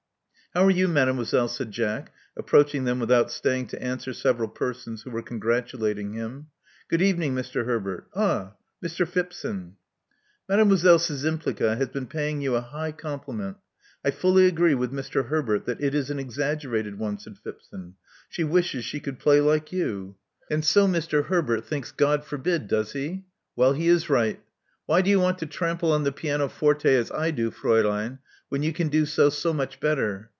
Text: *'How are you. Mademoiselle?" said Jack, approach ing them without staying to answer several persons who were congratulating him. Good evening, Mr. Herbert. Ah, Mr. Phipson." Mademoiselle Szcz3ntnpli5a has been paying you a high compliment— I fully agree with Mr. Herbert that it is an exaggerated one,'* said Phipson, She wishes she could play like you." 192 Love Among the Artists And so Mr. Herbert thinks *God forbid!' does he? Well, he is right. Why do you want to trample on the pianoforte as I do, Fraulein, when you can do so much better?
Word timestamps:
*'How 0.53 0.65
are 0.65 0.69
you. 0.71 0.89
Mademoiselle?" 0.89 1.47
said 1.47 1.71
Jack, 1.71 2.11
approach 2.35 2.75
ing 2.75 2.83
them 2.83 2.99
without 2.99 3.31
staying 3.31 3.67
to 3.67 3.81
answer 3.81 4.11
several 4.11 4.49
persons 4.49 5.01
who 5.03 5.09
were 5.09 5.21
congratulating 5.21 6.11
him. 6.11 6.47
Good 6.89 7.01
evening, 7.01 7.33
Mr. 7.33 7.63
Herbert. 7.65 8.09
Ah, 8.13 8.55
Mr. 8.83 9.07
Phipson." 9.07 9.75
Mademoiselle 10.49 10.97
Szcz3ntnpli5a 10.97 11.77
has 11.77 11.87
been 11.87 12.05
paying 12.05 12.41
you 12.41 12.55
a 12.55 12.59
high 12.59 12.91
compliment— 12.91 13.59
I 14.03 14.11
fully 14.11 14.45
agree 14.45 14.75
with 14.75 14.91
Mr. 14.91 15.27
Herbert 15.27 15.65
that 15.67 15.81
it 15.81 15.95
is 15.95 16.09
an 16.09 16.19
exaggerated 16.19 16.99
one,'* 16.99 17.17
said 17.19 17.37
Phipson, 17.37 17.93
She 18.27 18.43
wishes 18.43 18.83
she 18.83 18.99
could 18.99 19.19
play 19.19 19.39
like 19.39 19.71
you." 19.71 20.15
192 20.49 20.77
Love 20.81 20.85
Among 20.89 20.91
the 20.91 20.97
Artists 20.97 21.07
And 21.13 21.13
so 21.13 21.17
Mr. 21.17 21.25
Herbert 21.27 21.65
thinks 21.65 21.91
*God 21.93 22.25
forbid!' 22.25 22.67
does 22.67 22.91
he? 22.91 23.23
Well, 23.55 23.71
he 23.71 23.87
is 23.87 24.09
right. 24.09 24.41
Why 24.85 25.01
do 25.01 25.09
you 25.09 25.21
want 25.21 25.37
to 25.39 25.45
trample 25.45 25.93
on 25.93 26.03
the 26.03 26.11
pianoforte 26.11 26.93
as 26.93 27.09
I 27.09 27.31
do, 27.31 27.51
Fraulein, 27.51 28.19
when 28.49 28.63
you 28.63 28.73
can 28.73 28.89
do 28.89 29.05
so 29.05 29.29
much 29.53 29.79
better? 29.79 30.27